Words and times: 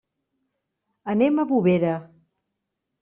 Anem 1.15 1.37
a 1.43 1.47
Bovera. 1.51 1.93